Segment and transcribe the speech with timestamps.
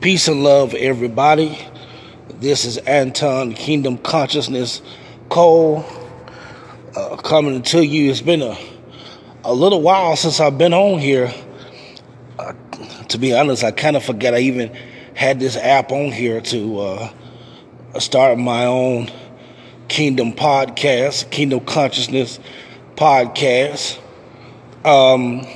[0.00, 1.58] Peace and love, everybody.
[2.34, 4.82] This is Anton Kingdom Consciousness
[5.30, 5.86] Cole
[6.94, 8.10] uh, coming to you.
[8.10, 8.58] It's been a,
[9.42, 11.32] a little while since I've been on here.
[12.38, 12.52] Uh,
[13.08, 14.76] to be honest, I kind of forgot I even
[15.14, 19.10] had this app on here to uh, start my own
[19.88, 22.38] Kingdom podcast, Kingdom Consciousness
[22.96, 23.98] podcast.
[24.84, 25.46] Um,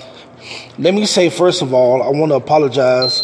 [0.78, 3.22] let me say, first of all, I want to apologize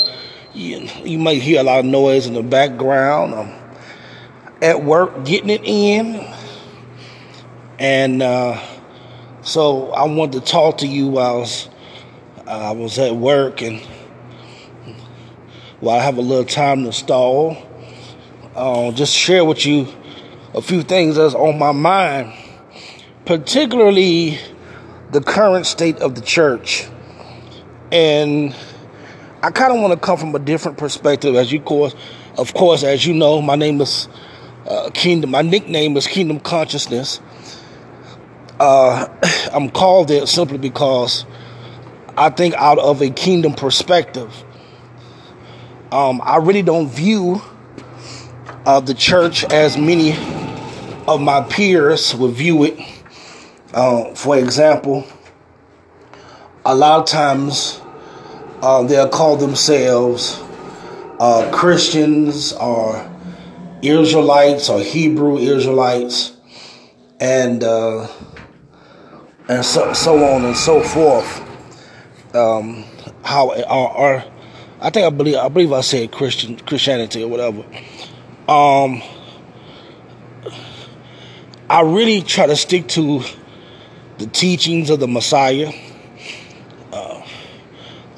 [0.56, 3.34] you, you might hear a lot of noise in the background.
[3.34, 3.54] I'm
[4.62, 6.26] at work getting it in.
[7.78, 8.58] And uh,
[9.42, 11.68] so I wanted to talk to you while I was,
[12.46, 13.80] I was at work and
[15.80, 17.56] while I have a little time to stall.
[18.54, 19.86] Uh, just share with you
[20.54, 22.32] a few things that's on my mind,
[23.26, 24.38] particularly
[25.12, 26.88] the current state of the church.
[27.92, 28.56] And
[29.46, 31.94] I kind of want to come from a different perspective, as you course,
[32.36, 34.08] of course, as you know, my name is
[34.66, 35.30] uh, Kingdom.
[35.30, 37.20] My nickname is Kingdom Consciousness.
[38.58, 39.06] Uh,
[39.52, 41.24] I'm called it simply because
[42.16, 44.34] I think out of a kingdom perspective.
[45.92, 47.40] Um, I really don't view
[48.64, 50.14] uh, the church as many
[51.06, 52.80] of my peers would view it.
[53.72, 55.06] Uh, for example,
[56.64, 57.80] a lot of times
[58.62, 60.40] uh, they'll call themselves
[61.20, 63.10] uh, Christians or
[63.82, 66.36] Israelites or Hebrew Israelites,
[67.20, 68.08] and uh,
[69.48, 71.42] and so so on and so forth.
[72.34, 72.84] Um,
[73.24, 74.24] how or,
[74.80, 77.64] I think I believe I believe I said Christian Christianity or whatever.
[78.48, 79.02] Um,
[81.68, 83.22] I really try to stick to
[84.18, 85.72] the teachings of the Messiah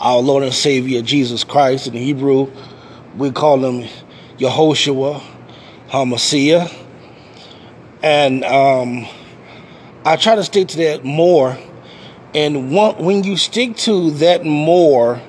[0.01, 1.87] our Lord and Savior Jesus Christ.
[1.89, 2.51] In Hebrew,
[3.17, 3.89] we call him
[4.39, 5.23] Yehoshua
[5.89, 6.75] HaMashiach.
[8.03, 9.07] And um,
[10.05, 11.59] I try to stick to that more.
[12.35, 15.21] And one, when you stick to that more,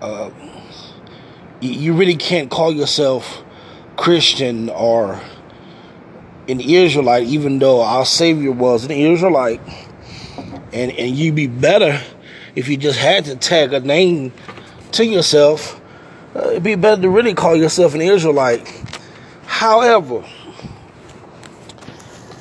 [0.00, 0.30] uh,
[1.60, 3.44] you really can't call yourself
[3.96, 5.20] Christian or
[6.48, 9.60] an Israelite, even though our Savior was an Israelite.
[10.72, 12.00] And, and you'd be better
[12.56, 14.32] if you just had to tag a name
[14.92, 15.78] to yourself,
[16.34, 18.66] uh, it'd be better to really call yourself an Israelite.
[19.44, 20.24] However,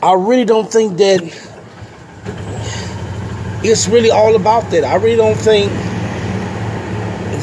[0.02, 1.22] I really don't think that
[3.64, 4.86] it's really all about that.
[4.86, 5.72] I really don't think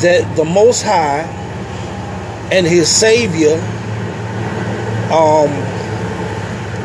[0.00, 1.20] that the Most High
[2.50, 3.56] and His Savior
[5.12, 5.50] um,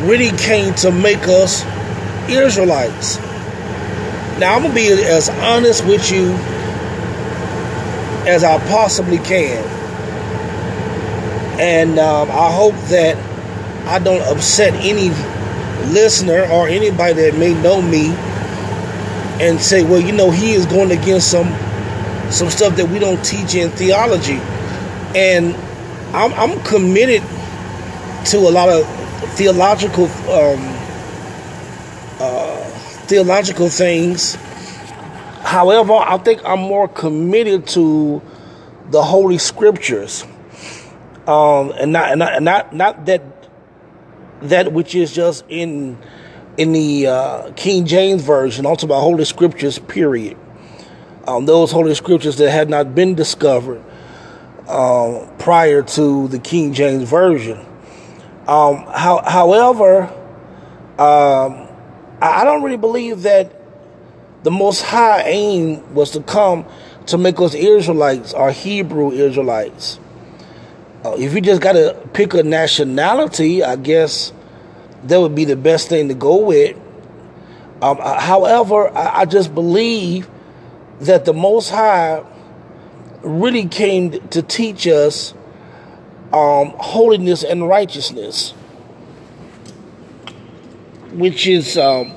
[0.07, 1.63] really came to make us
[2.29, 3.19] Israelites.
[4.39, 6.31] Now, I'm going to be as honest with you
[8.27, 9.63] as I possibly can.
[11.59, 13.17] And um, I hope that
[13.87, 15.09] I don't upset any
[15.91, 18.09] listener or anybody that may know me
[19.39, 21.47] and say, well, you know, he is going against some
[22.31, 24.39] some stuff that we don't teach in theology.
[25.15, 25.55] And
[26.13, 27.21] I'm, I'm committed
[28.27, 28.85] to a lot of
[29.35, 30.76] theological um,
[33.07, 34.35] theological things.
[35.43, 38.21] However, I think I'm more committed to
[38.91, 40.25] the Holy Scriptures,
[41.25, 43.21] um, and not not not, not that
[44.41, 45.97] that which is just in
[46.57, 48.65] in the uh, King James version.
[48.65, 49.79] Also, about Holy Scriptures.
[49.79, 50.37] Period.
[51.27, 53.83] Um, those Holy Scriptures that had not been discovered
[54.67, 57.59] uh, prior to the King James version.
[58.47, 60.03] Um, how, however,
[60.97, 61.66] um,
[62.21, 63.53] I don't really believe that
[64.43, 66.65] the most high aim was to come
[67.07, 69.99] to make us Israelites or Hebrew Israelites.
[71.05, 74.33] Uh, if you just got to pick a nationality, I guess
[75.03, 76.75] that would be the best thing to go with.
[77.81, 80.27] Um, uh, however, I, I just believe
[81.01, 82.23] that the Most High
[83.21, 85.33] really came to teach us
[86.33, 88.53] um, holiness and righteousness
[91.17, 92.11] which is um,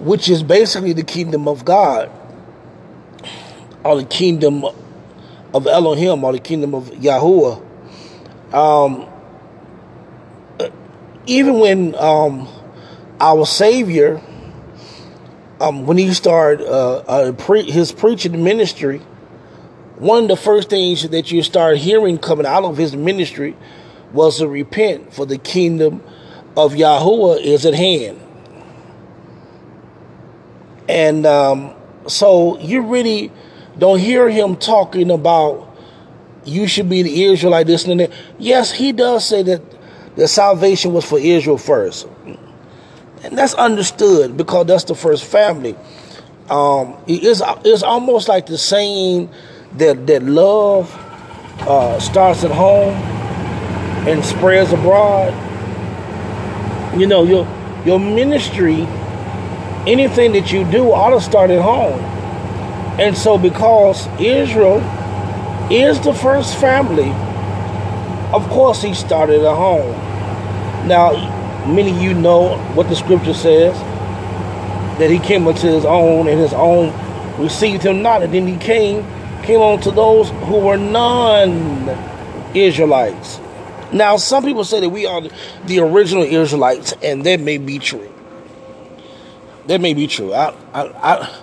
[0.00, 2.10] which is basically the kingdom of God,
[3.82, 4.64] or the kingdom
[5.54, 7.64] of Elohim, or the kingdom of Yahuwah.
[8.52, 9.08] Um,
[11.26, 12.48] even when um,
[13.18, 14.20] our Savior,
[15.60, 18.98] um, when he started uh, uh, pre- his preaching ministry,
[19.96, 23.56] one of the first things that you start hearing coming out of his ministry
[24.12, 26.02] was to repent for the kingdom
[26.56, 28.20] of Yahuwah is at hand.
[30.88, 31.74] And um,
[32.06, 33.30] so you really
[33.78, 35.68] don't hear him talking about
[36.44, 38.12] you should be the Israelite, this and that.
[38.38, 39.62] Yes, he does say that
[40.16, 42.08] the salvation was for Israel first.
[43.22, 45.76] And that's understood because that's the first family.
[46.48, 49.30] Um, it's, it's almost like the saying
[49.76, 50.92] that, that love
[51.60, 52.94] uh, starts at home
[54.08, 55.32] and spreads abroad.
[56.96, 57.46] You know, your,
[57.84, 58.86] your ministry,
[59.86, 62.00] anything that you do ought to start at home.
[62.98, 64.80] And so, because Israel
[65.70, 67.10] is the first family,
[68.34, 69.92] of course, he started at home.
[70.86, 71.12] Now,
[71.66, 73.78] many of you know what the scripture says
[74.98, 76.92] that he came unto his own, and his own
[77.40, 78.22] received him not.
[78.22, 79.04] And then he came,
[79.42, 83.40] came on to those who were non-Israelites.
[83.92, 85.22] Now, some people say that we are
[85.66, 88.12] the original Israelites, and that may be true.
[89.66, 90.32] That may be true.
[90.32, 91.40] I, I, I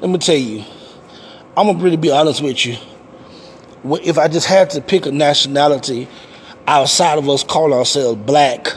[0.00, 0.64] let me tell you,
[1.56, 2.76] I'm gonna really be honest with you.
[3.84, 6.08] If I just had to pick a nationality
[6.66, 8.68] outside of us calling ourselves black,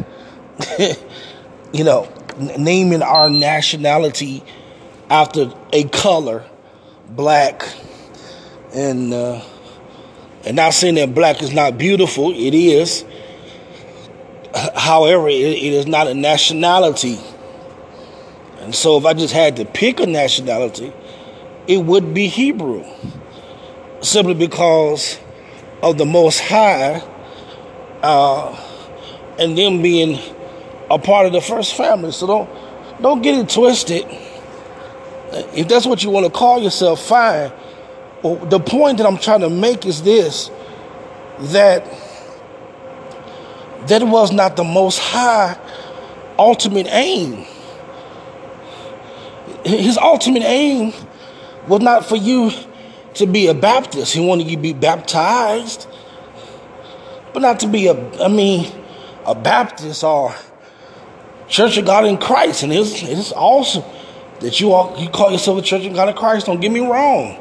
[1.73, 2.11] you know,
[2.57, 4.43] naming our nationality
[5.09, 6.45] after a color,
[7.09, 7.67] black,
[8.73, 9.41] and uh,
[10.45, 13.05] and not saying that black is not beautiful, it is.
[14.75, 17.19] However, it, it is not a nationality.
[18.59, 20.91] And so, if I just had to pick a nationality,
[21.67, 22.85] it would be Hebrew.
[24.01, 25.19] Simply because
[25.83, 27.03] of the Most High
[28.01, 28.55] uh,
[29.39, 30.19] and them being
[30.89, 32.11] a part of the first family.
[32.11, 32.49] So don't
[33.01, 34.05] don't get it twisted.
[35.55, 37.51] If that's what you want to call yourself, fine.
[38.21, 40.51] But the point that I'm trying to make is this
[41.39, 41.85] that
[43.87, 45.57] that was not the most high
[46.37, 47.45] ultimate aim.
[49.65, 50.93] His ultimate aim
[51.67, 52.51] was not for you
[53.15, 54.13] to be a Baptist.
[54.13, 55.87] He wanted you to be baptized,
[57.33, 58.71] but not to be a, I mean,
[59.25, 60.35] a Baptist or
[61.47, 63.83] Church of God in Christ, and it's, it's awesome
[64.39, 66.45] that you all you call yourself a Church of God in Christ.
[66.45, 67.37] Don't get me wrong.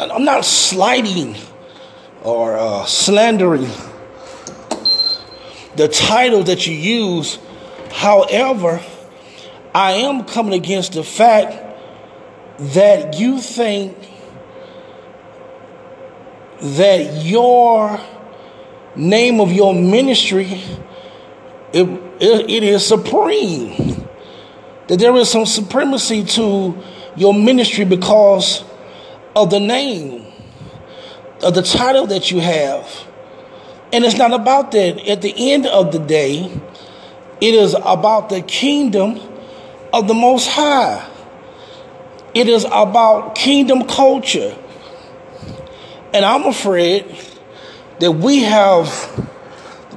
[0.00, 1.36] I'm not slighting
[2.22, 3.68] or uh, slandering
[5.76, 7.38] the title that you use.
[7.92, 8.80] However,
[9.74, 11.66] I am coming against the fact
[12.74, 13.96] that you think
[16.60, 18.00] that your
[18.96, 20.62] name of your ministry
[21.72, 21.88] it,
[22.20, 24.06] it, it is supreme.
[24.88, 26.76] That there is some supremacy to
[27.16, 28.64] your ministry because
[29.34, 30.26] of the name,
[31.42, 33.06] of the title that you have.
[33.92, 35.08] And it's not about that.
[35.08, 36.50] At the end of the day,
[37.40, 39.20] it is about the kingdom
[39.92, 41.06] of the Most High.
[42.34, 44.56] It is about kingdom culture.
[46.12, 47.06] And I'm afraid
[47.98, 48.88] that we have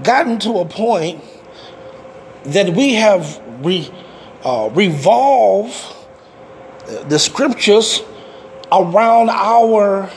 [0.04, 1.24] gotten to a point
[2.46, 3.90] that we have re,
[4.44, 5.76] uh, revolved
[7.08, 8.02] the scriptures
[8.74, 10.10] around our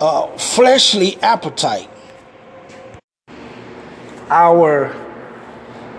[0.00, 1.90] uh, fleshly appetite,
[4.30, 4.94] our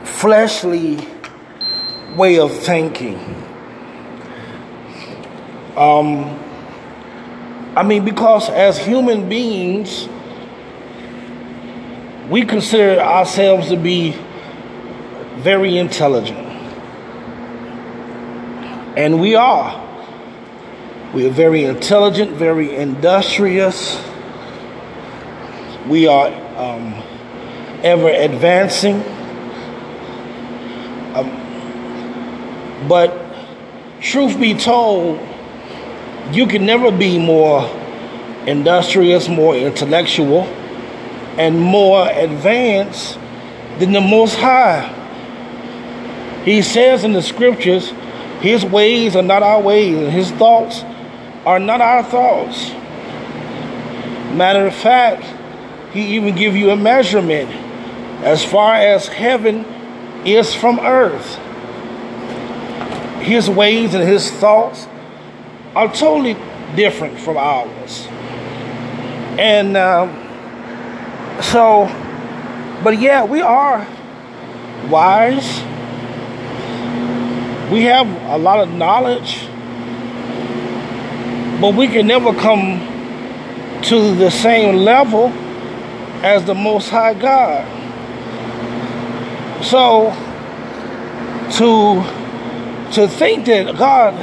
[0.06, 0.98] fleshly
[2.16, 3.18] way of thinking.
[5.76, 6.40] Um,
[7.76, 10.08] I mean, because as human beings,
[12.30, 14.16] we consider ourselves to be
[15.40, 16.38] very intelligent.
[18.98, 19.89] And we are.
[21.12, 24.00] We are very intelligent, very industrious.
[25.88, 26.94] We are um,
[27.82, 29.02] ever advancing.
[31.16, 33.12] Um, but
[34.02, 35.20] truth be told,
[36.32, 37.68] you can never be more
[38.46, 40.44] industrious, more intellectual,
[41.40, 43.18] and more advanced
[43.80, 44.96] than the Most High.
[46.46, 47.92] He says in the scriptures,
[48.42, 50.84] His ways are not our ways, and His thoughts
[51.46, 52.72] are not our thoughts.
[54.36, 55.24] Matter of fact,
[55.94, 57.50] He even give you a measurement
[58.24, 59.66] as far as heaven
[60.26, 61.38] is from earth.
[63.22, 64.88] His ways and His thoughts
[65.76, 66.36] are totally
[66.76, 68.08] different from ours.
[69.38, 70.10] And um,
[71.42, 71.86] so,
[72.84, 73.88] but yeah, we are
[74.90, 75.64] wise
[77.72, 79.48] we have a lot of knowledge,
[81.62, 82.80] but we can never come
[83.84, 85.28] to the same level
[86.24, 87.66] as the Most High God.
[89.64, 90.12] So,
[91.58, 92.20] to
[92.94, 94.16] to think that God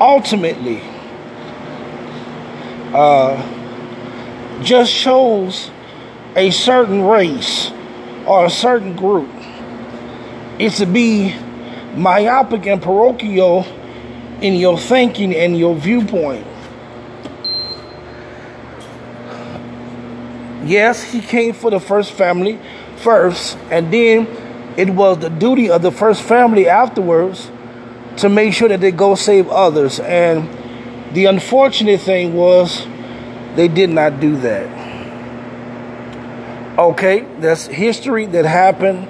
[0.00, 0.80] ultimately
[2.92, 3.42] uh,
[4.62, 5.70] just shows
[6.34, 7.70] a certain race
[8.26, 9.30] or a certain group.
[10.58, 11.34] It's to be
[11.94, 13.66] myopic and parochial
[14.40, 16.46] in your thinking and your viewpoint.
[20.64, 22.58] Yes, he came for the first family
[22.96, 24.26] first, and then
[24.76, 27.50] it was the duty of the first family afterwards
[28.16, 30.00] to make sure that they go save others.
[30.00, 30.48] And
[31.14, 32.86] the unfortunate thing was
[33.54, 34.66] they did not do that.
[36.78, 39.08] Okay, that's history that happened.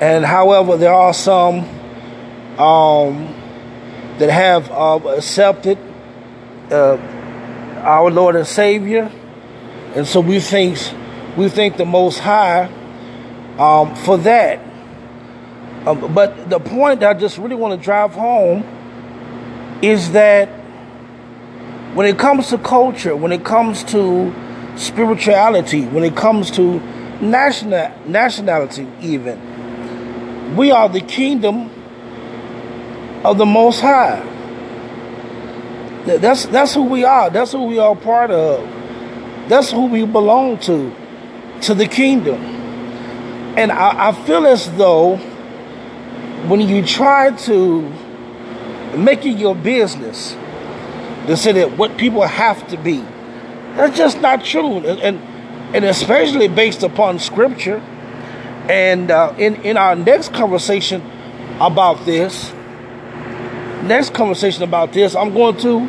[0.00, 1.60] And however, there are some
[2.58, 3.34] um,
[4.18, 5.78] that have uh, accepted
[6.70, 6.96] uh,
[7.82, 9.10] our Lord and Savior,
[9.94, 10.78] and so we think
[11.36, 12.70] we thank the Most High
[13.58, 14.60] um, for that.
[15.86, 18.64] Um, but the point I just really want to drive home
[19.82, 20.48] is that
[21.94, 24.34] when it comes to culture, when it comes to
[24.76, 26.80] spirituality, when it comes to
[27.20, 31.70] national nationality, even, we are the kingdom
[33.24, 34.30] of the Most High.
[36.04, 37.30] That's that's who we are.
[37.30, 38.60] That's who we are part of.
[39.48, 40.94] That's who we belong to,
[41.62, 42.40] to the kingdom.
[43.56, 45.16] And I, I feel as though
[46.46, 47.82] when you try to
[48.96, 50.32] make it your business
[51.26, 52.98] to say that what people have to be.
[53.76, 55.18] That's just not true, and and,
[55.74, 57.78] and especially based upon scripture.
[58.68, 61.02] And uh, in in our next conversation
[61.60, 62.53] about this,
[63.84, 65.88] next conversation about this, I'm going to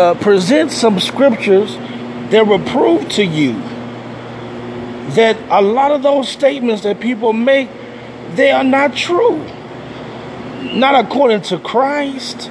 [0.00, 1.76] uh, present some scriptures
[2.30, 3.52] that will prove to you
[5.14, 7.68] that a lot of those statements that people make,
[8.32, 9.38] they are not true.
[10.72, 12.50] Not according to Christ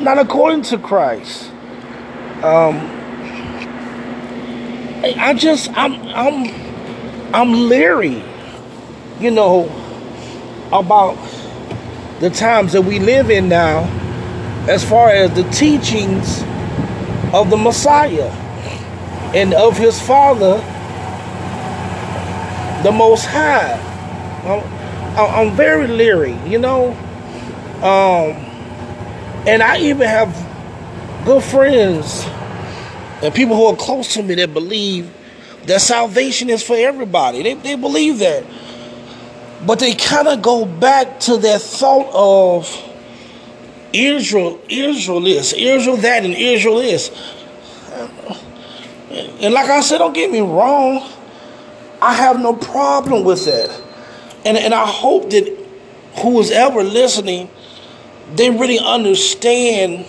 [0.00, 1.50] not according to Christ.
[2.42, 2.92] Um,
[5.02, 8.22] I just I'm I'm I'm leery,
[9.20, 9.64] you know,
[10.72, 11.16] about
[12.20, 13.84] the times that we live in now,
[14.68, 16.42] as far as the teachings
[17.32, 18.30] of the Messiah
[19.34, 20.56] and of His Father,
[22.82, 23.82] the Most High.
[24.44, 26.92] I'm, I'm very leery, you know.
[27.76, 28.32] Um,
[29.46, 30.34] and I even have
[31.24, 32.24] good friends
[33.22, 35.12] and people who are close to me that believe
[35.64, 37.42] that salvation is for everybody.
[37.42, 38.44] They, they believe that.
[39.66, 42.70] But they kind of go back to that thought of
[43.92, 47.10] Israel, Israel this, Israel that, and Israel is.
[49.40, 51.10] And like I said, don't get me wrong,
[52.00, 53.82] I have no problem with that.
[54.44, 55.66] And, and I hope that
[56.22, 57.50] who is ever listening
[58.34, 60.04] they really understand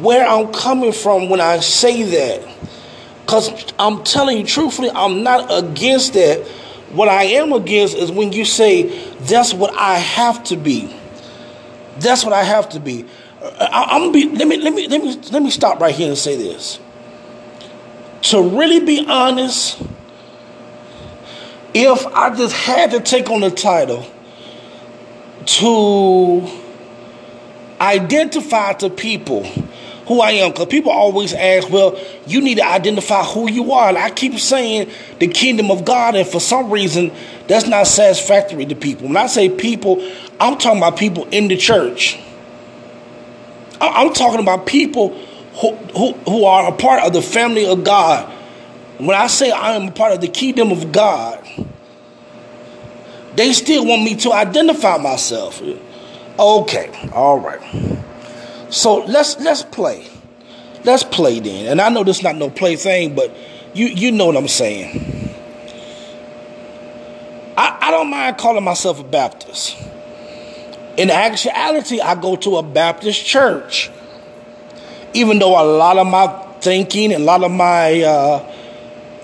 [0.00, 2.48] where I'm coming from when I say that.
[3.20, 6.48] Because I'm telling you truthfully, I'm not against that.
[6.90, 8.82] What I am against is when you say,
[9.20, 10.94] that's what I have to be.
[11.98, 13.06] That's what I have to be.
[13.40, 14.28] Uh, I, am be.
[14.28, 16.78] Let me let me let me let me stop right here and say this.
[18.22, 19.80] To really be honest,
[21.72, 24.06] if I just had to take on the title
[25.46, 26.48] to
[27.80, 29.46] identify to people
[30.10, 30.50] who I am.
[30.50, 33.90] Because people always ask, well, you need to identify who you are.
[33.90, 34.90] And I keep saying
[35.20, 37.12] the kingdom of God, and for some reason,
[37.46, 39.06] that's not satisfactory to people.
[39.06, 40.02] When I say people,
[40.40, 42.18] I'm talking about people in the church.
[43.80, 45.10] I'm talking about people
[45.60, 48.28] who, who, who are a part of the family of God.
[48.98, 51.48] When I say I am a part of the kingdom of God,
[53.36, 55.62] they still want me to identify myself.
[56.36, 57.62] Okay, all right.
[58.70, 60.08] So let's let's play.
[60.84, 61.66] Let's play then.
[61.66, 63.34] And I know this is not no play thing, but
[63.74, 65.34] you you know what I'm saying.
[67.56, 69.76] I, I don't mind calling myself a Baptist.
[70.96, 73.90] In actuality, I go to a Baptist church.
[75.12, 76.28] Even though a lot of my
[76.60, 78.54] thinking and a lot of my uh,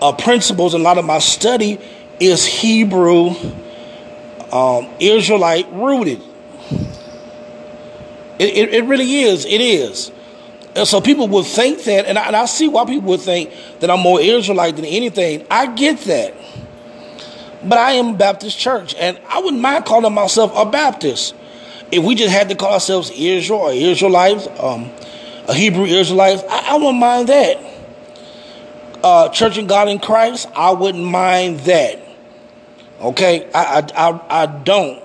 [0.02, 1.78] uh, principles and a lot of my study
[2.18, 3.30] is Hebrew,
[4.52, 6.20] um, Israelite rooted.
[8.38, 9.44] It, it, it really is.
[9.44, 10.10] It is.
[10.74, 13.50] And so people would think that, and I, and I see why people would think
[13.80, 15.46] that I'm more Israelite than anything.
[15.50, 16.34] I get that.
[17.64, 21.34] But I am Baptist church, and I wouldn't mind calling myself a Baptist.
[21.90, 24.90] If we just had to call ourselves Israel or Israelites, um,
[25.48, 27.58] a Hebrew Israelites, I, I wouldn't mind that.
[29.02, 32.00] Uh, church of God in Christ, I wouldn't mind that.
[33.00, 35.02] Okay, I, I, I, I don't.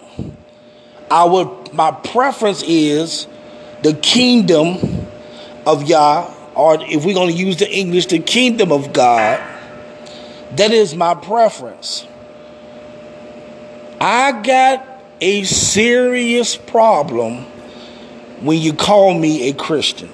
[1.12, 3.27] I would my preference is
[3.84, 5.08] the kingdom
[5.65, 9.39] of Yah, or if we're going to use the English, the kingdom of God,
[10.56, 12.08] that is my preference.
[14.00, 14.88] I got
[15.20, 17.44] a serious problem
[18.39, 20.10] when you call me a Christian.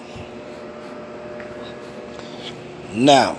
[2.93, 3.37] Now,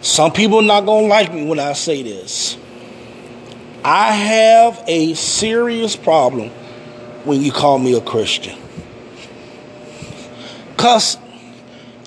[0.00, 2.57] some people are not going to like me when I say this.
[3.84, 6.50] I have a serious problem
[7.24, 8.56] when you call me a Christian.
[10.76, 11.18] Because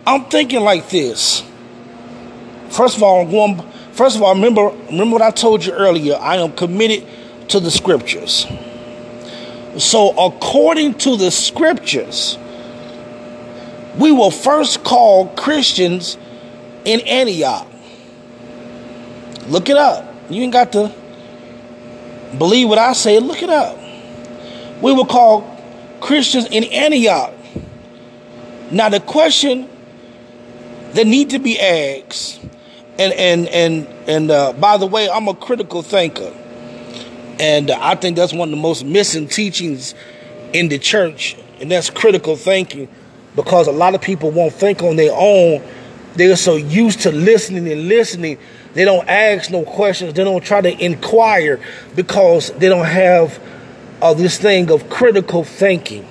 [0.06, 1.44] I'm thinking like this.
[2.70, 6.16] First of all, I'm going First of all, remember remember what I told you earlier.
[6.16, 7.06] I am committed
[7.50, 8.48] to the scriptures.
[9.78, 12.38] So, according to the scriptures,
[13.98, 16.18] we will first call Christians
[16.86, 17.68] in Antioch.
[19.48, 20.14] Look it up.
[20.30, 20.94] You ain't got to
[22.38, 23.20] believe what I say.
[23.20, 23.78] Look it up.
[24.82, 25.44] We were called
[26.00, 27.34] Christians in Antioch.
[28.72, 29.70] Now, the question
[30.94, 32.40] that need to be asked
[32.98, 36.34] and and and and uh, by the way, I'm a critical thinker,
[37.40, 39.96] and I think that's one of the most missing teachings
[40.54, 42.88] in the church, and that's critical thinking,
[43.36, 45.64] because a lot of people won't think on their own.
[46.16, 48.38] They're so used to listening and listening,
[48.74, 50.14] they don't ask no questions.
[50.14, 51.60] They don't try to inquire
[51.96, 53.40] because they don't have
[54.02, 56.08] uh, this thing of critical thinking.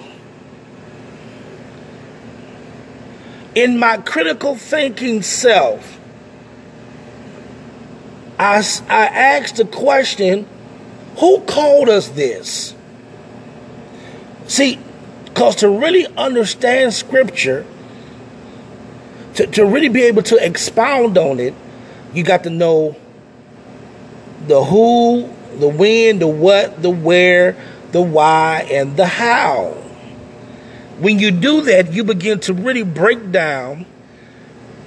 [3.55, 5.99] In my critical thinking self,
[8.39, 10.47] I, I asked the question
[11.19, 12.75] who called us this?
[14.47, 14.79] See,
[15.25, 17.67] because to really understand Scripture,
[19.35, 21.55] to, to really be able to expound on it,
[22.13, 22.97] you got to know
[24.47, 27.57] the who, the when, the what, the where,
[27.93, 29.77] the why, and the how.
[30.99, 33.87] When you do that, you begin to really break down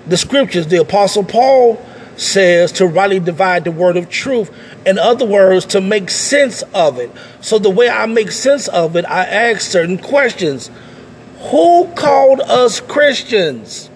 [0.06, 0.68] the scriptures.
[0.68, 1.84] The Apostle Paul
[2.18, 4.52] says to rightly divide the word of truth.
[4.86, 7.10] In other words, to make sense of it.
[7.42, 10.70] So the way I make sense of it, I ask certain questions.
[11.52, 13.90] Who called us Christians?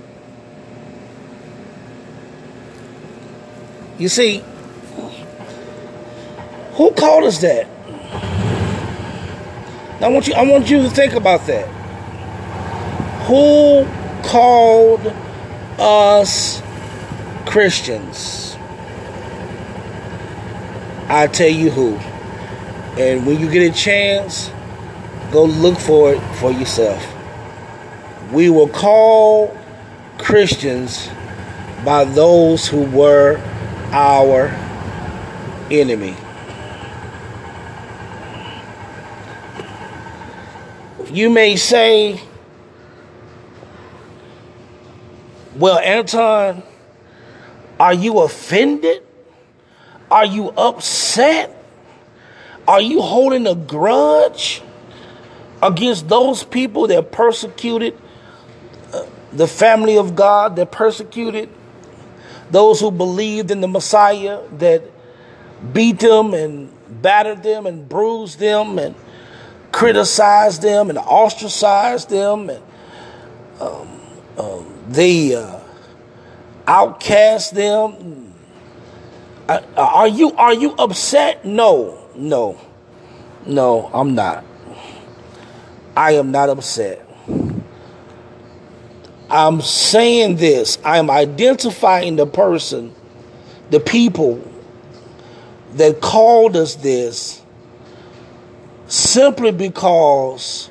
[3.97, 4.43] You see,
[6.73, 7.67] who called us that?
[9.99, 11.65] I want you I want you to think about that.
[13.25, 13.85] Who
[14.29, 15.07] called
[15.79, 16.61] us
[17.47, 18.55] Christians.
[21.09, 21.95] I tell you who.
[23.01, 24.51] And when you get a chance,
[25.31, 27.03] go look for it for yourself.
[28.31, 29.57] We will call
[30.19, 31.09] Christians
[31.83, 33.41] by those who were
[33.91, 34.47] our
[35.71, 36.15] enemy.
[41.11, 42.21] You may say,
[45.55, 46.63] well, Anton,
[47.79, 49.03] are you offended?
[50.11, 51.53] Are you upset?
[52.67, 54.61] Are you holding a grudge
[55.63, 57.97] against those people that persecuted
[58.93, 61.49] uh, the family of God, that persecuted
[62.51, 64.83] those who believed in the Messiah, that
[65.73, 68.95] beat them and battered them and bruised them and
[69.71, 72.63] criticized them and ostracized them and
[73.59, 73.99] um,
[74.37, 75.59] um, they uh,
[76.67, 78.33] outcast them?
[79.47, 81.45] Uh, are you are you upset?
[81.45, 82.59] No, no,
[83.45, 83.89] no.
[83.93, 84.43] I'm not.
[85.95, 87.06] I am not upset.
[89.29, 90.77] I'm saying this.
[90.85, 92.93] I'm identifying the person,
[93.69, 94.41] the people
[95.73, 97.41] that called us this
[98.87, 100.69] simply because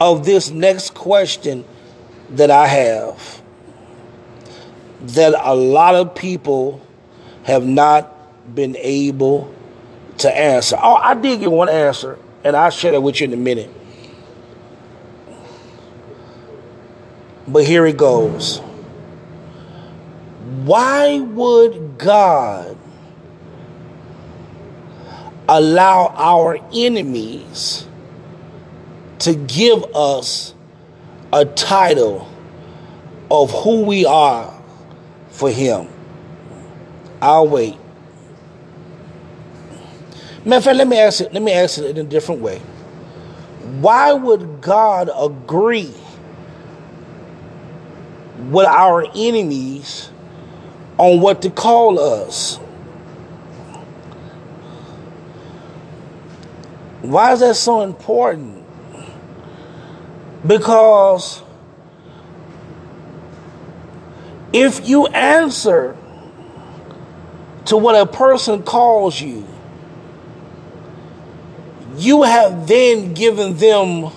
[0.00, 1.64] of this next question
[2.30, 3.42] that I have
[5.02, 6.80] that a lot of people
[7.44, 9.52] have not been able
[10.18, 10.76] to answer.
[10.80, 13.70] Oh, I did get one answer, and I'll share that with you in a minute.
[17.52, 18.58] But here it goes.
[20.64, 22.76] Why would God
[25.48, 27.86] allow our enemies
[29.18, 30.54] to give us
[31.32, 32.28] a title
[33.30, 34.52] of who we are
[35.30, 35.88] for him.
[37.20, 37.76] I'll wait.
[40.44, 42.58] Matter of fact, let me ask it, let me ask it in a different way.
[43.80, 45.92] Why would God agree
[48.38, 50.10] with our enemies
[50.98, 52.56] on what to call us?
[57.02, 58.64] Why is that so important?
[60.46, 61.42] Because
[64.52, 65.96] if you answer
[67.66, 69.46] to what a person calls you,
[71.96, 74.10] you have then given them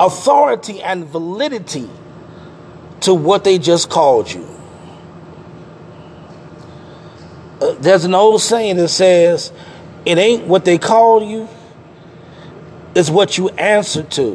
[0.00, 1.88] authority and validity
[3.00, 4.46] to what they just called you.
[7.60, 9.52] Uh, there's an old saying that says,
[10.04, 11.48] it ain't what they call you,
[12.94, 14.34] it's what you answer to.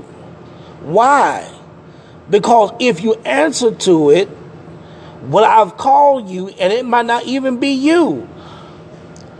[0.82, 1.50] Why?
[2.30, 4.28] Because if you answer to it,
[5.28, 8.28] what I've called you, and it might not even be you.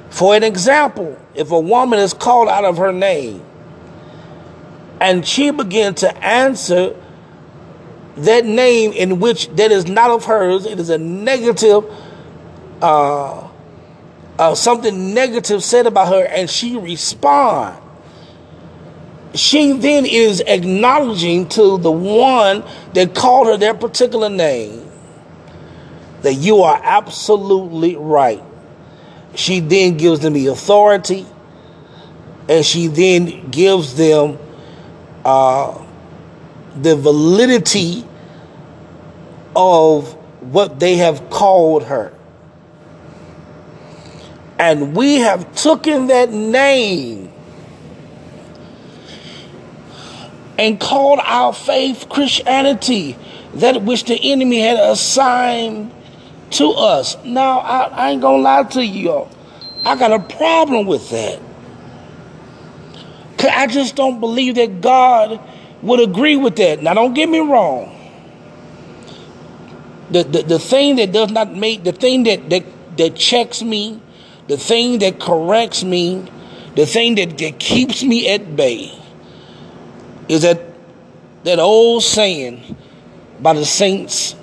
[0.10, 3.44] For an example, if a woman is called out of her name
[5.02, 6.96] and she begins to answer
[8.18, 11.84] that name in which that is not of hers, it is a negative,
[12.82, 13.48] uh,
[14.38, 17.80] uh, something negative said about her, and she respond.
[19.34, 24.92] She then is acknowledging to the one that called her that particular name
[26.22, 28.42] that you are absolutely right.
[29.36, 31.26] She then gives them the authority,
[32.48, 34.38] and she then gives them
[35.26, 35.83] uh,
[36.82, 38.06] the validity
[39.56, 42.14] of what they have called her.
[44.60, 47.32] And we have taken that name
[50.58, 53.18] and called our faith Christianity,
[53.56, 55.92] that which the enemy had assigned
[56.52, 57.18] to us.
[57.26, 59.32] Now, I, I ain't gonna lie to you, all
[59.86, 61.40] I got a problem with that.
[63.40, 65.42] I just don't believe that God
[65.84, 66.82] would agree with that.
[66.82, 68.00] Now, don't get me wrong.
[70.12, 72.64] The, the, the thing that does not make, the thing that, that,
[72.98, 74.02] that checks me,
[74.48, 76.32] the thing that corrects me,
[76.76, 78.98] the thing that, that keeps me at bay
[80.28, 80.60] is that
[81.44, 82.78] that old saying
[83.42, 84.36] by the saints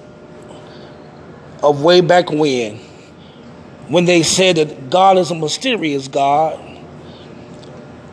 [1.63, 2.77] of way back when,
[3.89, 6.61] when they said that God is a mysterious God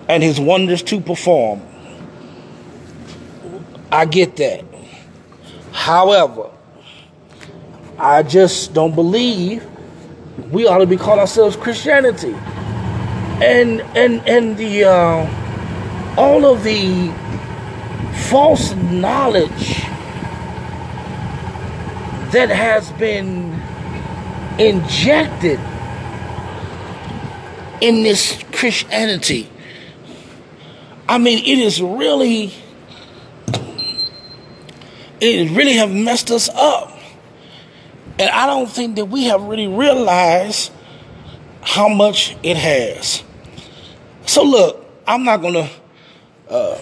[0.07, 1.61] and his wonders to perform.
[3.91, 4.63] I get that.
[5.71, 6.50] However,
[7.97, 9.65] I just don't believe
[10.52, 12.34] we ought to be calling ourselves Christianity.
[13.41, 17.13] And and and the uh, all of the
[18.30, 19.84] false knowledge
[22.32, 23.54] that has been
[24.60, 25.60] injected
[27.80, 29.50] in this Christianity.
[31.08, 32.54] I mean, it is really,
[35.19, 36.97] it really have messed us up.
[38.19, 40.71] And I don't think that we have really realized
[41.62, 43.23] how much it has.
[44.25, 45.69] So look, I'm not gonna
[46.49, 46.77] uh,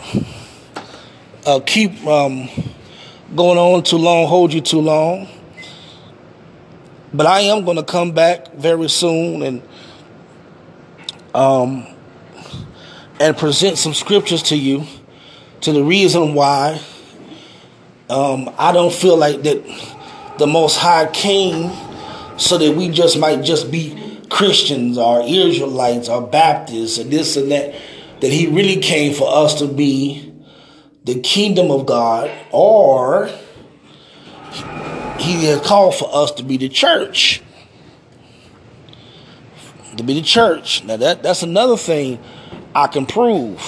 [1.46, 2.50] uh, keep um,
[3.36, 5.28] going on too long, hold you too long.
[7.14, 9.62] But I am to come back very soon and
[11.34, 11.86] um,
[13.20, 14.86] and present some scriptures to you
[15.62, 16.82] to the reason why
[18.10, 19.64] um, I don't feel like that
[20.38, 21.72] the Most High came
[22.38, 27.52] so that we just might just be Christians or Israelites or Baptists and this and
[27.52, 27.76] that.
[28.22, 30.34] That He really came for us to be
[31.04, 33.30] the kingdom of God, or
[35.20, 37.42] he has called for us to be the church.
[39.98, 40.84] To be the church.
[40.84, 42.20] Now that that's another thing
[42.74, 43.62] I can prove.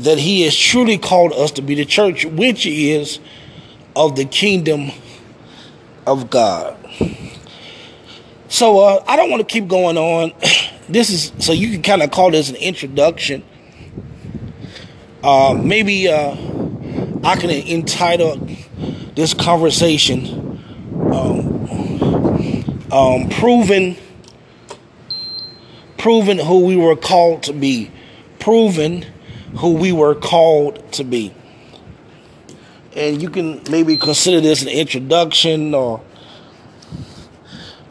[0.00, 3.18] That he has truly called us to be the church, which is
[3.94, 4.92] of the kingdom
[6.06, 6.76] of God.
[8.48, 10.32] So uh, I don't want to keep going on.
[10.90, 13.44] This is so you can kind of call this an introduction
[15.22, 16.30] uh, maybe uh,
[17.24, 18.40] I can entitle
[19.14, 20.62] this conversation
[21.12, 23.96] um, um, "Proving,
[25.98, 27.90] proving who we were called to be,
[28.38, 29.04] proving
[29.56, 31.34] who we were called to be."
[32.94, 36.02] And you can maybe consider this an introduction or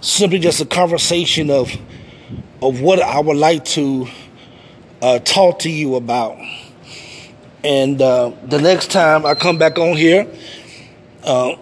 [0.01, 1.71] simply just a conversation of
[2.61, 4.07] of what I would like to
[5.01, 6.37] uh, talk to you about.
[7.63, 10.27] And uh, the next time I come back on here,
[11.23, 11.55] uh,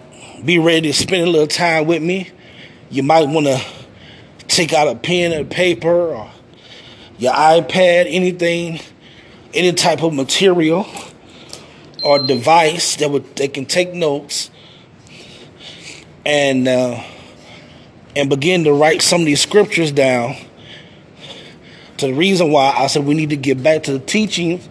[0.44, 2.30] be ready to spend a little time with me.
[2.90, 3.60] You might want to
[4.46, 6.30] take out a pen and paper or
[7.18, 8.80] your iPad, anything,
[9.58, 10.86] any type of material
[12.04, 14.50] or device that would they can take notes
[16.24, 17.02] and uh,
[18.14, 20.36] and begin to write some of these scriptures down.
[21.98, 24.68] To the reason why I said we need to get back to the teachings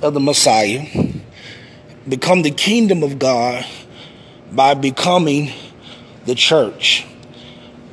[0.00, 0.86] of the Messiah
[2.08, 3.66] become the kingdom of God
[4.50, 5.52] by becoming
[6.24, 7.06] the church.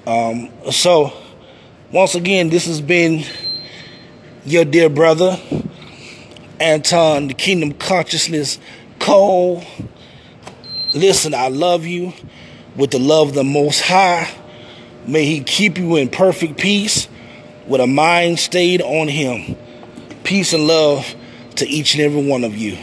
[0.05, 1.11] Um, so,
[1.91, 3.25] once again, this has been
[4.45, 5.37] your dear brother,
[6.59, 8.59] Anton, the Kingdom Consciousness
[8.99, 9.63] Cole.
[10.93, 12.13] Listen, I love you
[12.75, 14.29] with the love of the Most High.
[15.05, 17.07] May He keep you in perfect peace
[17.67, 19.55] with a mind stayed on Him.
[20.23, 21.15] Peace and love
[21.55, 22.77] to each and every one of you.